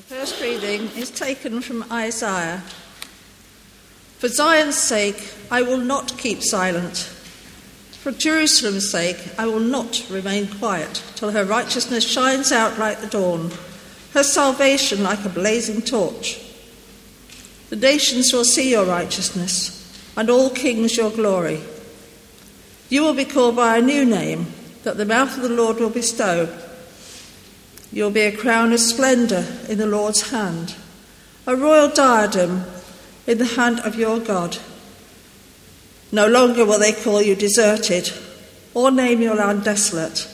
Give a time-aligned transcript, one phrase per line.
[0.00, 2.62] The first reading is taken from Isaiah.
[4.16, 6.96] For Zion's sake, I will not keep silent.
[8.00, 13.08] For Jerusalem's sake, I will not remain quiet till her righteousness shines out like the
[13.08, 13.50] dawn,
[14.14, 16.40] her salvation like a blazing torch.
[17.68, 21.60] The nations will see your righteousness, and all kings your glory.
[22.88, 24.46] You will be called by a new name
[24.82, 26.48] that the mouth of the Lord will bestow.
[27.92, 30.76] You will be a crown of splendour in the Lord's hand,
[31.46, 32.64] a royal diadem
[33.26, 34.58] in the hand of your God.
[36.12, 38.12] No longer will they call you deserted
[38.74, 40.28] or name your land desolate,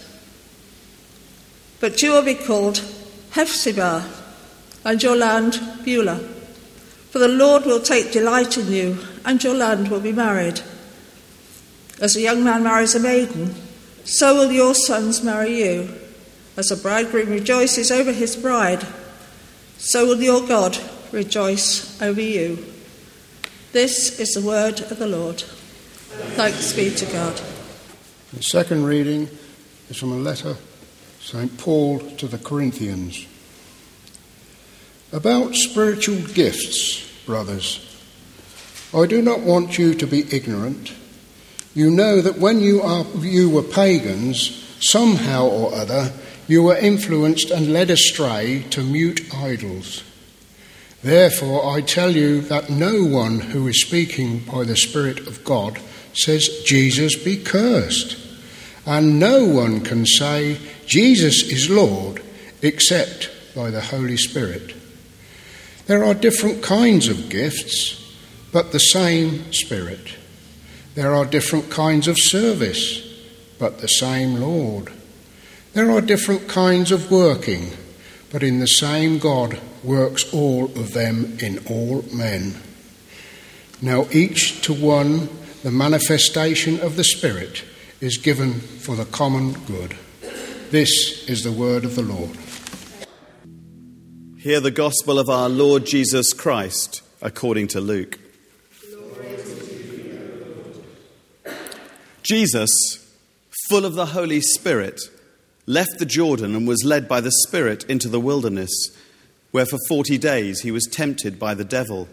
[1.80, 2.83] but you will be called
[3.30, 4.05] Hephzibah
[4.84, 6.19] and your land Beulah.
[7.11, 10.61] For the Lord will take delight in you, and your land will be married.
[12.00, 13.55] As a young man marries a maiden,
[14.05, 15.88] so will your sons marry you.
[16.56, 18.87] As a bridegroom rejoices over his bride,
[19.78, 20.78] so will your God
[21.12, 22.64] rejoice over you.
[23.72, 25.42] This is the word of the Lord.
[26.34, 27.41] Thanks be to God.
[28.33, 29.28] The second reading
[29.91, 30.56] is from a letter
[31.20, 31.58] St.
[31.58, 33.27] Paul to the Corinthians.
[35.12, 37.83] About spiritual gifts, brothers,
[38.95, 40.92] I do not want you to be ignorant.
[41.75, 46.12] You know that when you, are, you were pagans, somehow or other,
[46.48, 50.05] you were influenced and led astray to mute idols.
[51.02, 55.78] Therefore, I tell you that no one who is speaking by the Spirit of God
[56.14, 58.17] says, Jesus be cursed.
[58.86, 62.22] And no one can say, Jesus is Lord,
[62.62, 64.74] except by the Holy Spirit.
[65.86, 68.02] There are different kinds of gifts,
[68.52, 70.14] but the same Spirit.
[70.94, 73.02] There are different kinds of service,
[73.58, 74.92] but the same Lord.
[75.77, 77.72] There are different kinds of working,
[78.32, 82.55] but in the same God works all of them in all men.
[83.83, 85.28] Now, each to one,
[85.62, 87.62] the manifestation of the Spirit
[88.01, 89.98] is given for the common good.
[90.70, 92.39] This is the word of the Lord.
[94.39, 98.18] Hear the gospel of our Lord Jesus Christ according to Luke.
[102.22, 102.70] Jesus,
[103.68, 105.02] full of the Holy Spirit,
[105.66, 108.70] left the Jordan and was led by the Spirit into the wilderness,
[109.50, 112.08] where for forty days he was tempted by the devil.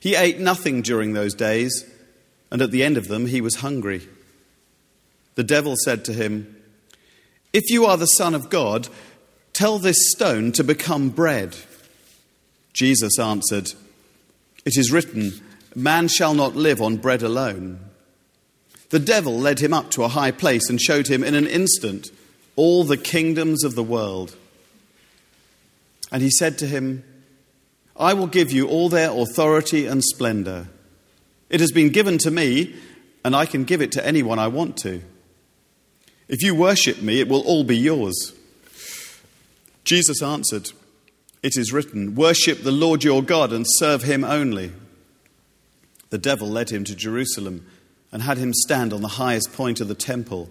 [0.00, 1.84] He ate nothing during those days,
[2.50, 4.08] and at the end of them he was hungry.
[5.34, 6.56] The devil said to him,
[7.52, 8.88] If you are the Son of God,
[9.52, 11.56] tell this stone to become bread.
[12.72, 13.72] Jesus answered,
[14.64, 15.32] It is written,
[15.74, 17.80] Man shall not live on bread alone.
[18.90, 22.10] The devil led him up to a high place and showed him in an instant
[22.56, 24.34] all the kingdoms of the world.
[26.10, 27.04] And he said to him,
[27.98, 30.68] I will give you all their authority and splendor.
[31.48, 32.74] It has been given to me,
[33.24, 35.02] and I can give it to anyone I want to.
[36.28, 38.34] If you worship me, it will all be yours.
[39.84, 40.72] Jesus answered,
[41.42, 44.72] It is written, Worship the Lord your God and serve him only.
[46.10, 47.66] The devil led him to Jerusalem
[48.12, 50.50] and had him stand on the highest point of the temple.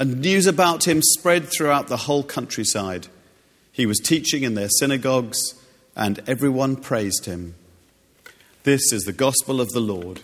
[0.00, 3.06] and news about him spread throughout the whole countryside.
[3.70, 5.38] He was teaching in their synagogues,
[5.94, 7.54] and everyone praised him.
[8.62, 10.22] This is the gospel of the Lord.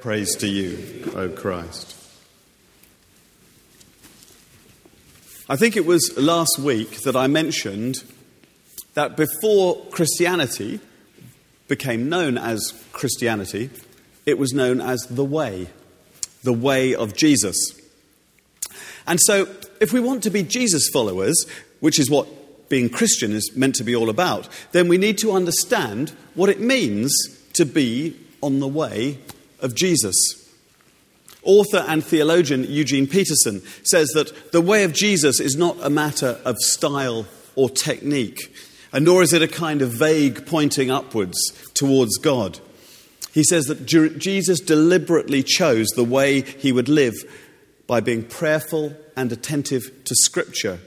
[0.00, 1.96] Praise to you, O Christ.
[5.48, 8.04] I think it was last week that I mentioned
[8.94, 10.78] that before Christianity
[11.66, 13.70] became known as Christianity,
[14.24, 15.68] it was known as the Way
[16.42, 17.54] the way of Jesus.
[19.10, 19.48] And so,
[19.80, 21.44] if we want to be Jesus followers,
[21.80, 22.28] which is what
[22.68, 26.60] being Christian is meant to be all about, then we need to understand what it
[26.60, 27.12] means
[27.54, 29.18] to be on the way
[29.58, 30.14] of Jesus.
[31.42, 36.38] Author and theologian Eugene Peterson says that the way of Jesus is not a matter
[36.44, 37.26] of style
[37.56, 38.54] or technique,
[38.92, 41.36] and nor is it a kind of vague pointing upwards
[41.74, 42.60] towards God.
[43.32, 47.14] He says that Jesus deliberately chose the way he would live
[47.90, 50.78] by being prayerful and attentive to Scripture.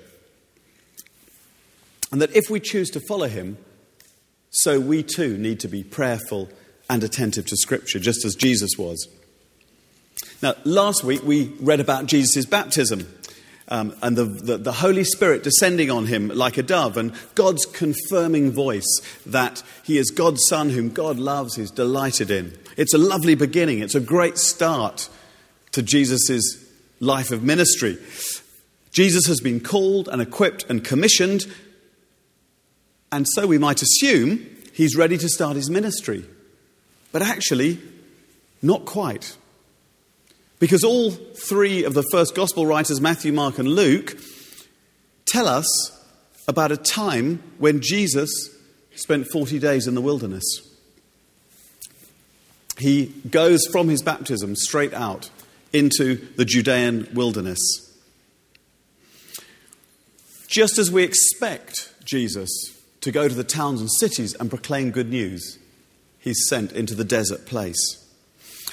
[2.14, 3.58] And that if we choose to follow him,
[4.52, 6.48] so we too need to be prayerful
[6.90, 9.10] and attentive to Scripture, just as Jesus was.
[10.42, 13.14] Now, last week we read about Jesus' baptism
[13.68, 17.66] um, and the, the, the Holy Spirit descending on him like a dove, and God's
[17.66, 22.58] confirming voice that he is God's Son whom God loves, he's delighted in.
[22.78, 25.10] It's a lovely beginning, it's a great start
[25.74, 26.63] to Jesus'
[27.04, 27.98] life of ministry.
[28.92, 31.46] Jesus has been called and equipped and commissioned,
[33.12, 36.26] and so we might assume he's ready to start his ministry.
[37.12, 37.80] But actually,
[38.62, 39.38] not quite.
[40.60, 44.18] Because all three of the first gospel writers, Matthew, Mark, and Luke,
[45.26, 45.68] tell us
[46.48, 48.50] about a time when Jesus
[48.96, 50.44] spent 40 days in the wilderness.
[52.80, 55.30] He goes from his baptism straight out
[55.74, 57.60] into the Judean wilderness.
[60.48, 62.50] Just as we expect Jesus
[63.02, 65.58] to go to the towns and cities and proclaim good news,
[66.20, 68.00] he's sent into the desert place.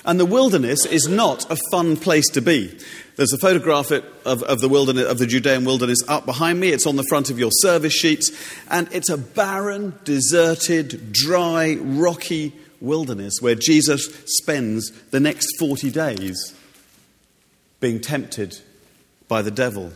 [0.05, 2.79] And the wilderness is not a fun place to be.
[3.17, 6.69] There's a photograph of, of, the wilderness, of the Judean wilderness up behind me.
[6.69, 8.31] It's on the front of your service sheets.
[8.70, 16.55] And it's a barren, deserted, dry, rocky wilderness where Jesus spends the next 40 days
[17.80, 18.60] being tempted
[19.28, 19.92] by the devil.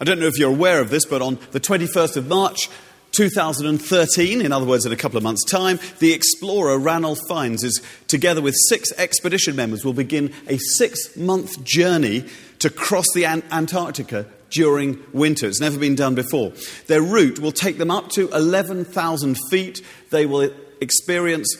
[0.00, 2.68] I don't know if you're aware of this, but on the 21st of March,
[3.12, 7.82] 2013, in other words, in a couple of months' time, the explorer Ranulph Fiennes is,
[8.08, 12.26] together with six expedition members, will begin a six month journey
[12.58, 15.46] to cross the Antarctica during winter.
[15.46, 16.52] It's never been done before.
[16.88, 19.82] Their route will take them up to 11,000 feet.
[20.10, 21.56] They will experience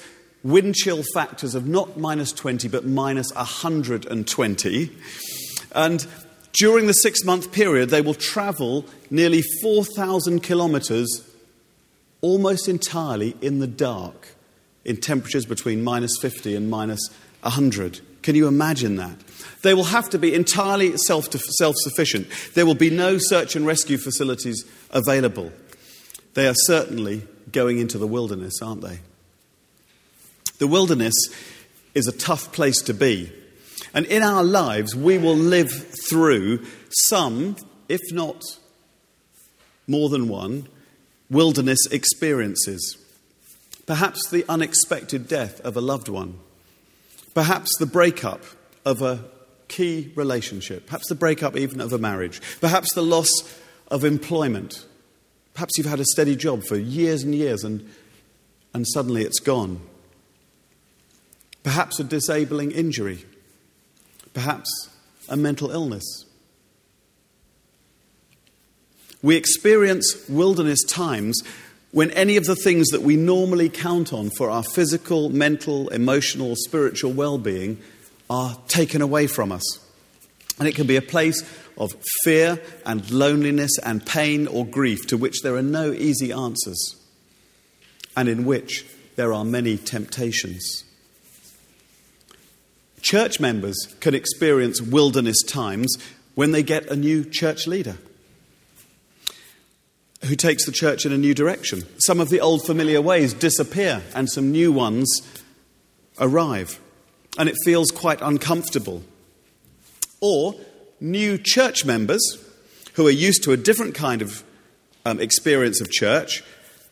[0.46, 4.90] wind chill factors of not minus 20, but minus 120.
[5.72, 6.06] And
[6.52, 11.28] during the six month period, they will travel nearly 4,000 kilometres
[12.20, 14.28] almost entirely in the dark
[14.84, 17.00] in temperatures between minus 50 and minus
[17.42, 18.00] 100.
[18.22, 19.19] Can you imagine that?
[19.62, 22.28] They will have to be entirely self sufficient.
[22.54, 25.52] There will be no search and rescue facilities available.
[26.34, 29.00] They are certainly going into the wilderness, aren't they?
[30.58, 31.14] The wilderness
[31.94, 33.32] is a tough place to be.
[33.94, 35.70] And in our lives, we will live
[36.08, 36.64] through
[37.08, 37.56] some,
[37.88, 38.43] if not
[39.87, 40.69] more than one,
[41.31, 42.99] wilderness experiences.
[43.87, 46.38] Perhaps the unexpected death of a loved one.
[47.35, 48.43] Perhaps the breakup
[48.85, 49.25] of a
[49.69, 50.87] key relationship.
[50.87, 52.41] Perhaps the breakup even of a marriage.
[52.61, 53.31] Perhaps the loss
[53.88, 54.85] of employment.
[55.55, 57.88] Perhaps you've had a steady job for years and years and,
[58.75, 59.81] and suddenly it's gone.
[61.66, 63.24] Perhaps a disabling injury.
[64.32, 64.88] Perhaps
[65.28, 66.24] a mental illness.
[69.20, 71.42] We experience wilderness times
[71.90, 76.54] when any of the things that we normally count on for our physical, mental, emotional,
[76.54, 77.78] spiritual well being
[78.30, 79.64] are taken away from us.
[80.60, 81.42] And it can be a place
[81.76, 86.94] of fear and loneliness and pain or grief to which there are no easy answers,
[88.16, 88.86] and in which
[89.16, 90.84] there are many temptations.
[93.02, 95.96] Church members can experience wilderness times
[96.34, 97.96] when they get a new church leader
[100.25, 101.84] who takes the church in a new direction.
[101.98, 105.23] Some of the old familiar ways disappear and some new ones
[106.18, 106.80] arrive.
[107.38, 109.02] And it feels quite uncomfortable.
[110.21, 110.54] Or
[111.00, 112.23] new church members
[112.94, 114.42] who are used to a different kind of
[115.04, 116.42] um, experience of church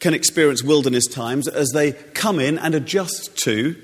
[0.00, 3.74] can experience wilderness times as they come in and adjust to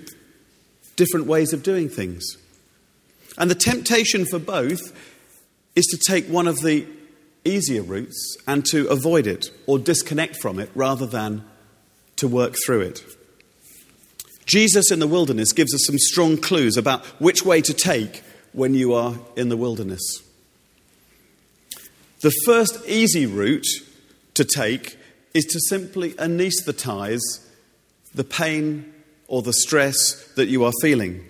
[1.01, 2.37] different ways of doing things.
[3.39, 4.95] And the temptation for both
[5.75, 6.87] is to take one of the
[7.43, 11.43] easier routes and to avoid it or disconnect from it rather than
[12.17, 13.03] to work through it.
[14.45, 18.75] Jesus in the wilderness gives us some strong clues about which way to take when
[18.75, 20.03] you are in the wilderness.
[22.21, 23.69] The first easy route
[24.35, 24.99] to take
[25.33, 27.23] is to simply anesthetize
[28.13, 28.93] the pain
[29.31, 31.25] or the stress that you are feeling.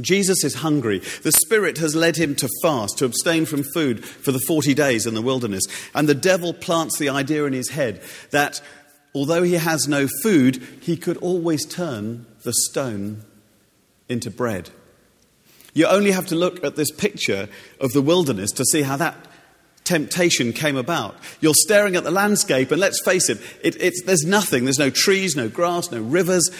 [0.00, 0.98] Jesus is hungry.
[1.22, 5.06] The Spirit has led him to fast, to abstain from food for the 40 days
[5.06, 5.64] in the wilderness.
[5.94, 8.60] And the devil plants the idea in his head that
[9.14, 13.24] although he has no food, he could always turn the stone
[14.10, 14.68] into bread.
[15.72, 17.48] You only have to look at this picture
[17.80, 19.16] of the wilderness to see how that
[19.84, 21.16] temptation came about.
[21.40, 24.64] You're staring at the landscape, and let's face it, it there's nothing.
[24.64, 26.50] There's no trees, no grass, no rivers.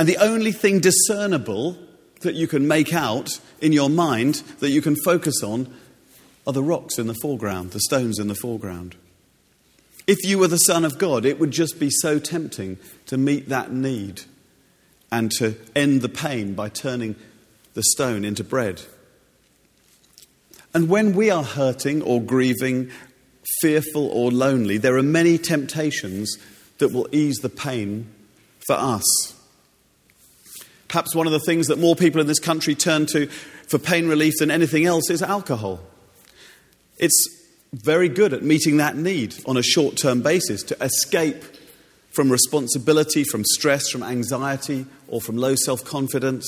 [0.00, 1.76] And the only thing discernible
[2.22, 5.70] that you can make out in your mind that you can focus on
[6.46, 8.96] are the rocks in the foreground, the stones in the foreground.
[10.06, 12.78] If you were the Son of God, it would just be so tempting
[13.08, 14.22] to meet that need
[15.12, 17.14] and to end the pain by turning
[17.74, 18.80] the stone into bread.
[20.72, 22.90] And when we are hurting or grieving,
[23.60, 26.38] fearful or lonely, there are many temptations
[26.78, 28.10] that will ease the pain
[28.66, 29.36] for us.
[30.90, 33.28] Perhaps one of the things that more people in this country turn to
[33.68, 35.78] for pain relief than anything else is alcohol.
[36.98, 41.44] It's very good at meeting that need on a short term basis to escape
[42.10, 46.44] from responsibility, from stress, from anxiety, or from low self confidence.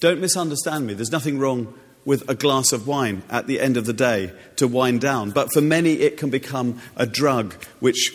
[0.00, 0.92] Don't misunderstand me.
[0.92, 1.72] There's nothing wrong
[2.04, 5.30] with a glass of wine at the end of the day to wind down.
[5.30, 8.12] But for many, it can become a drug which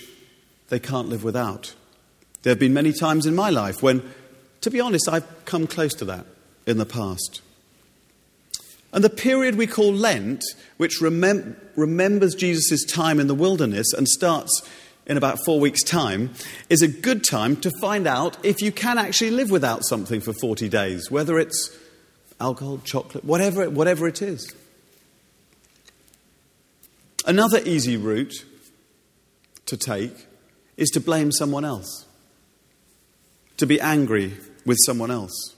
[0.70, 1.74] they can't live without.
[2.44, 4.04] There have been many times in my life when,
[4.62, 6.26] to be honest, I've come close to that
[6.66, 7.42] in the past.
[8.94, 10.44] And the period we call Lent,
[10.78, 14.68] which remem- remembers Jesus' time in the wilderness and starts
[15.06, 16.32] in about four weeks' time,
[16.70, 20.34] is a good time to find out if you can actually live without something for
[20.34, 21.78] 40 days, whether it's
[22.40, 24.54] alcohol, chocolate, whatever, whatever it is.
[27.26, 28.46] Another easy route
[29.68, 30.28] to take
[30.76, 32.06] is to blame someone else,
[33.62, 34.34] to be angry
[34.66, 35.56] with someone else.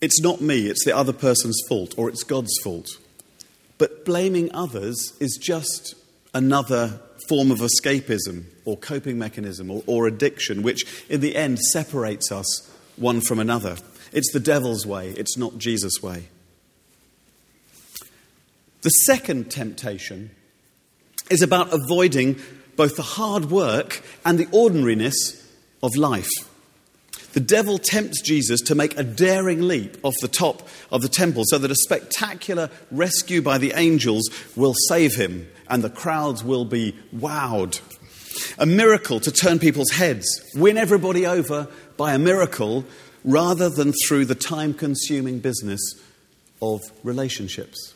[0.00, 2.88] It's not me, it's the other person's fault, or it's God's fault.
[3.78, 5.94] But blaming others is just
[6.34, 6.98] another
[7.28, 12.68] form of escapism or coping mechanism or, or, addiction, which in the end separates us
[12.96, 13.76] one from another.
[14.10, 16.24] It's the devil's way, it's not Jesus' way.
[18.80, 20.32] The second temptation
[21.30, 22.40] is about avoiding
[22.82, 25.40] both the hard work and the ordinariness
[25.84, 26.32] of life.
[27.32, 31.44] The devil tempts Jesus to make a daring leap off the top of the temple
[31.46, 36.64] so that a spectacular rescue by the angels will save him and the crowds will
[36.64, 37.80] be wowed.
[38.58, 42.84] A miracle to turn people's heads, win everybody over by a miracle
[43.22, 45.80] rather than through the time consuming business
[46.60, 47.94] of relationships.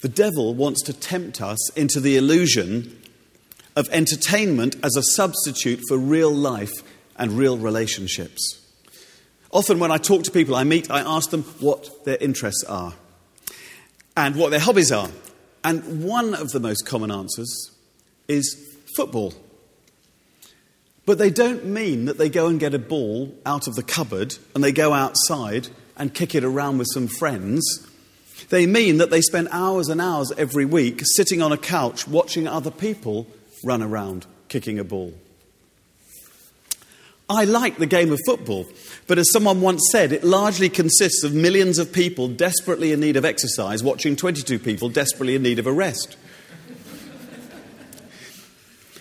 [0.00, 3.00] The devil wants to tempt us into the illusion
[3.74, 6.72] of entertainment as a substitute for real life
[7.16, 8.60] and real relationships.
[9.50, 12.94] Often, when I talk to people I meet, I ask them what their interests are
[14.16, 15.08] and what their hobbies are.
[15.64, 17.70] And one of the most common answers
[18.28, 18.56] is
[18.96, 19.34] football.
[21.04, 24.36] But they don't mean that they go and get a ball out of the cupboard
[24.54, 27.85] and they go outside and kick it around with some friends.
[28.48, 32.46] They mean that they spend hours and hours every week sitting on a couch watching
[32.46, 33.26] other people
[33.64, 35.14] run around kicking a ball.
[37.28, 38.66] I like the game of football,
[39.08, 43.16] but as someone once said, it largely consists of millions of people desperately in need
[43.16, 46.16] of exercise watching 22 people desperately in need of a rest.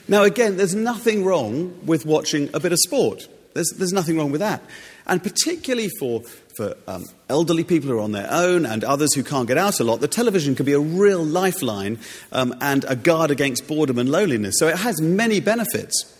[0.08, 3.28] now, again, there's nothing wrong with watching a bit of sport.
[3.54, 4.64] There's, there's nothing wrong with that.
[5.06, 6.24] And particularly for,
[6.56, 9.80] for um, elderly people who are on their own and others who can't get out
[9.80, 12.00] a lot, the television can be a real lifeline
[12.32, 14.56] um, and a guard against boredom and loneliness.
[14.60, 16.12] So it has many benefits.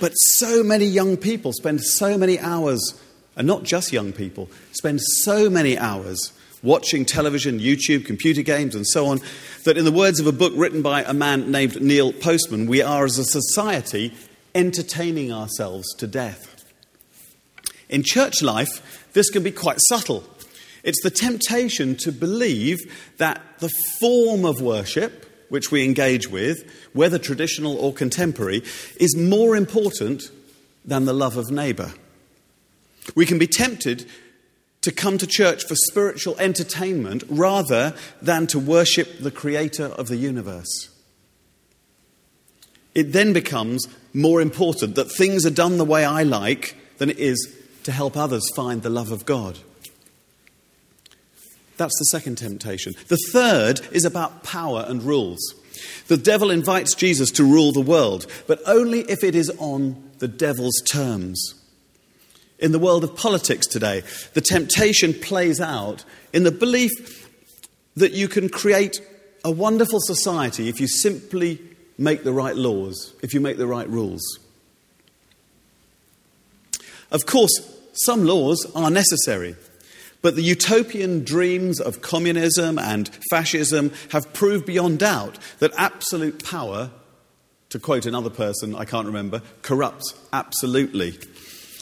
[0.00, 3.00] But so many young people spend so many hours,
[3.36, 8.86] and not just young people, spend so many hours watching television, YouTube, computer games, and
[8.86, 9.20] so on,
[9.64, 12.82] that in the words of a book written by a man named Neil Postman, we
[12.82, 14.12] are as a society
[14.54, 16.52] entertaining ourselves to death.
[17.88, 20.24] In church life, this can be quite subtle.
[20.84, 22.78] It's the temptation to believe
[23.16, 28.62] that the form of worship, which we engage with, whether traditional or contemporary,
[29.00, 30.30] is more important
[30.84, 31.94] than the love of neighbour.
[33.14, 34.06] We can be tempted
[34.82, 40.16] to come to church for spiritual entertainment rather than to worship the creator of the
[40.16, 40.90] universe.
[42.94, 47.18] It then becomes more important that things are done the way I like than it
[47.18, 47.55] is
[47.86, 49.58] to help others find the love of God.
[51.76, 52.94] That's the second temptation.
[53.06, 55.54] The third is about power and rules.
[56.08, 60.26] The devil invites Jesus to rule the world, but only if it is on the
[60.26, 61.54] devil's terms.
[62.58, 64.02] In the world of politics today,
[64.34, 67.30] the temptation plays out in the belief
[67.94, 69.00] that you can create
[69.44, 71.60] a wonderful society if you simply
[71.98, 74.40] make the right laws, if you make the right rules.
[77.12, 79.56] Of course, some laws are necessary.
[80.22, 86.90] But the utopian dreams of communism and fascism have proved beyond doubt that absolute power,
[87.68, 91.18] to quote another person I can't remember, corrupts absolutely.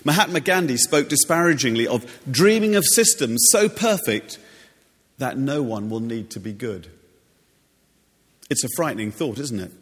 [0.04, 4.38] Mahatma Gandhi spoke disparagingly of dreaming of systems so perfect
[5.18, 6.88] that no one will need to be good.
[8.50, 9.73] It's a frightening thought, isn't it?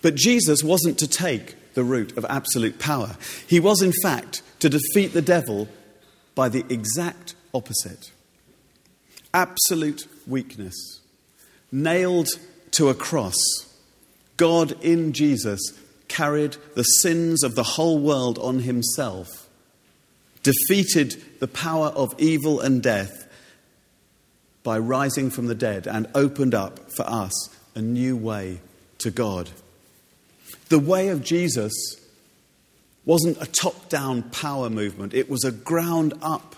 [0.00, 3.16] But Jesus wasn't to take the route of absolute power.
[3.46, 5.68] He was, in fact, to defeat the devil
[6.34, 8.12] by the exact opposite
[9.34, 11.00] absolute weakness,
[11.70, 12.28] nailed
[12.72, 13.36] to a cross.
[14.36, 15.60] God in Jesus
[16.08, 19.48] carried the sins of the whole world on himself,
[20.42, 23.28] defeated the power of evil and death
[24.62, 27.32] by rising from the dead, and opened up for us
[27.74, 28.60] a new way
[28.98, 29.50] to God.
[30.72, 31.70] The way of Jesus
[33.04, 36.56] wasn't a top down power movement, it was a ground up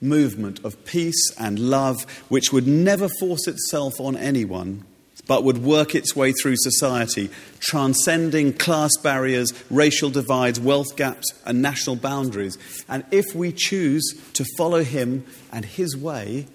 [0.00, 1.96] movement of peace and love
[2.28, 4.84] which would never force itself on anyone
[5.26, 11.60] but would work its way through society, transcending class barriers, racial divides, wealth gaps, and
[11.60, 12.56] national boundaries.
[12.88, 16.46] And if we choose to follow him and his way,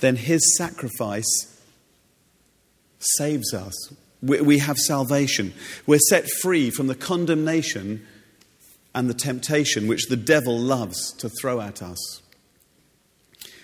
[0.00, 1.60] then his sacrifice
[3.00, 3.74] saves us.
[4.22, 5.52] We have salvation.
[5.86, 8.06] We're set free from the condemnation
[8.94, 12.22] and the temptation which the devil loves to throw at us.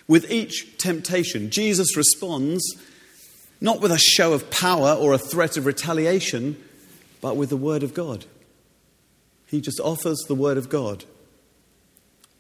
[0.06, 2.62] With each temptation, Jesus responds
[3.61, 6.62] not with a show of power or a threat of retaliation,
[7.21, 8.26] but with the Word of God.
[9.47, 11.04] He just offers the Word of God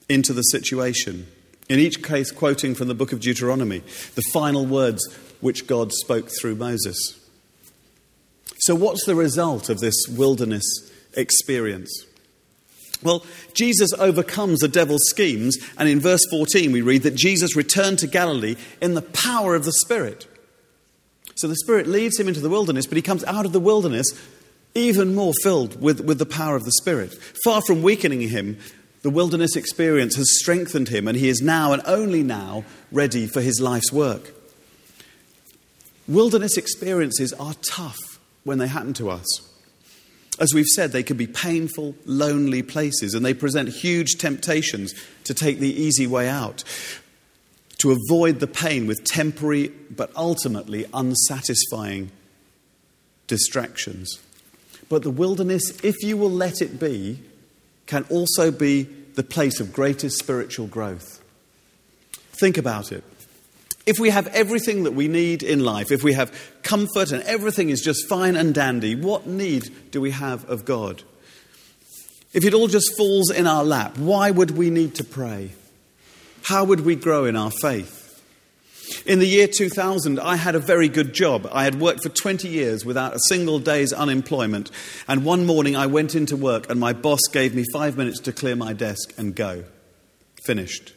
[0.08, 1.28] into the situation.
[1.68, 3.78] In each case, quoting from the book of Deuteronomy,
[4.14, 5.02] the final words
[5.40, 7.21] which God spoke through Moses.
[8.62, 10.64] So, what's the result of this wilderness
[11.14, 12.06] experience?
[13.02, 17.98] Well, Jesus overcomes the devil's schemes, and in verse 14 we read that Jesus returned
[17.98, 20.28] to Galilee in the power of the Spirit.
[21.34, 24.06] So the Spirit leads him into the wilderness, but he comes out of the wilderness
[24.76, 27.12] even more filled with, with the power of the Spirit.
[27.44, 28.58] Far from weakening him,
[29.02, 33.40] the wilderness experience has strengthened him, and he is now and only now ready for
[33.40, 34.32] his life's work.
[36.06, 38.11] Wilderness experiences are tough
[38.44, 39.48] when they happen to us.
[40.38, 45.34] As we've said, they can be painful, lonely places, and they present huge temptations to
[45.34, 46.64] take the easy way out
[47.82, 52.12] to avoid the pain with temporary but ultimately unsatisfying
[53.26, 54.20] distractions.
[54.88, 57.18] But the wilderness, if you will let it be,
[57.86, 61.24] can also be the place of greatest spiritual growth.
[62.40, 63.02] Think about it.
[63.84, 67.70] If we have everything that we need in life, if we have comfort and everything
[67.70, 71.02] is just fine and dandy, what need do we have of God?
[72.32, 75.50] If it all just falls in our lap, why would we need to pray?
[76.42, 77.98] How would we grow in our faith?
[79.06, 81.48] In the year 2000, I had a very good job.
[81.52, 84.70] I had worked for 20 years without a single day's unemployment.
[85.08, 88.32] And one morning I went into work and my boss gave me five minutes to
[88.32, 89.64] clear my desk and go.
[90.44, 90.92] Finished.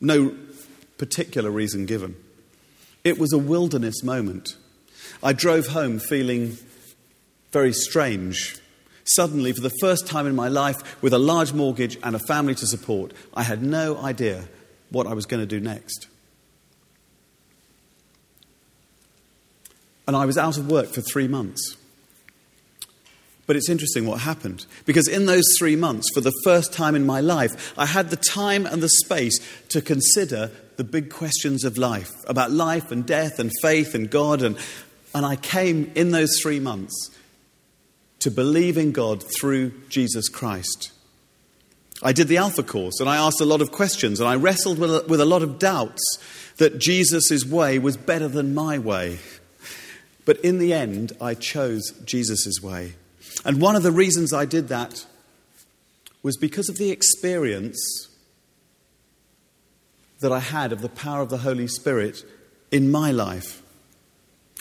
[0.00, 0.34] No
[1.02, 2.14] particular reason given.
[3.02, 4.54] It was a wilderness moment.
[5.20, 6.56] I drove home feeling
[7.50, 8.56] very strange.
[9.02, 12.54] Suddenly, for the first time in my life, with a large mortgage and a family
[12.54, 14.44] to support, I had no idea
[14.90, 16.06] what I was going to do next.
[20.06, 21.76] And I was out of work for three months.
[23.48, 24.66] But it's interesting what happened.
[24.86, 28.16] Because in those three months, for the first time in my life, I had the
[28.16, 33.38] time and the space to consider the big questions of life about life and death
[33.38, 34.42] and faith and God.
[34.42, 34.58] And,
[35.14, 37.16] and I came in those three months
[38.18, 40.90] to believe in God through Jesus Christ.
[42.02, 44.80] I did the Alpha course and I asked a lot of questions and I wrestled
[44.80, 46.02] with a, with a lot of doubts
[46.56, 49.20] that Jesus' way was better than my way.
[50.24, 52.94] But in the end, I chose Jesus' way.
[53.44, 55.06] And one of the reasons I did that
[56.24, 58.08] was because of the experience
[60.22, 62.24] that I had of the power of the Holy Spirit
[62.70, 63.62] in my life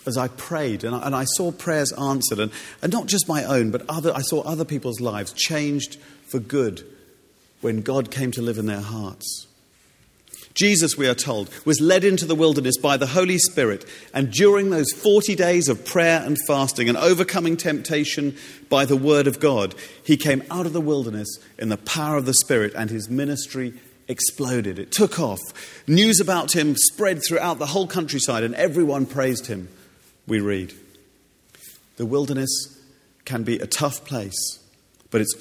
[0.06, 3.44] as I prayed and I, and I, saw prayers answered, and, and not just my
[3.44, 6.84] own, but other, I saw other people's lives changed for good
[7.62, 9.48] when God came to live in their hearts.
[10.54, 14.70] Jesus, we are told, was led into the wilderness by the Holy Spirit, and during
[14.70, 18.36] those 40 days of prayer and fasting and overcoming temptation
[18.70, 22.26] by the Word of God, he came out of the wilderness in the power of
[22.26, 23.74] the Spirit, and his ministry
[24.08, 24.80] exploded.
[24.80, 25.40] It took off.
[25.88, 29.70] News about him spread throughout the whole countryside, and everyone praised him
[30.28, 30.74] we read.
[31.98, 32.50] The wilderness
[33.26, 34.60] can be a tough place,
[35.10, 35.36] but it's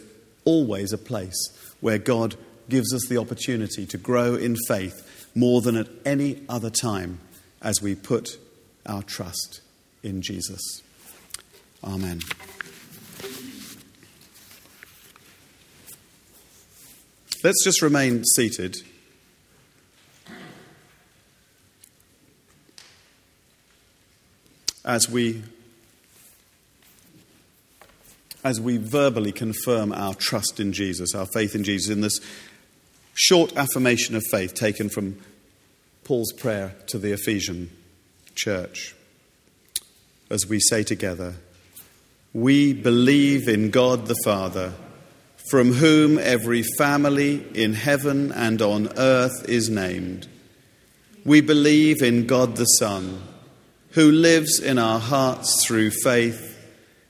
[0.45, 1.37] always a place
[1.81, 2.37] where God
[2.69, 7.19] gives us the opportunity to grow in faith more than at any other time
[7.63, 8.39] as we put
[8.87, 9.61] our trust
[10.03, 10.83] in Jesus.
[11.85, 12.21] Amen.
[17.43, 18.77] Let's just remain seated.
[24.85, 25.43] As we
[28.45, 32.19] as we verbally confirm our trust in Jesus, our faith in Jesus, in this
[33.15, 35.19] short affirmation of faith taken from
[36.05, 37.71] Paul's prayer to the Ephesian
[38.35, 38.95] church.
[40.31, 41.35] As we say together,
[42.33, 44.73] We believe in God the Father,
[45.49, 50.29] from whom every family in heaven and on earth is named.
[51.25, 53.23] We believe in God the Son,
[53.91, 56.59] who lives in our hearts through faith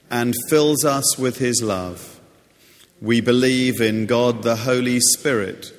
[0.09, 2.19] and fills us with his love.
[3.01, 5.73] We believe in God the Holy Spirit,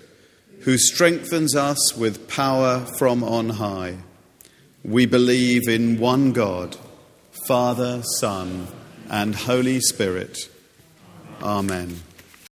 [0.61, 3.99] who strengthens us with power from on high.
[4.85, 6.77] We believe in one God,
[7.47, 8.67] Father, Son,
[9.09, 10.49] and Holy Spirit.
[11.43, 12.01] Amen.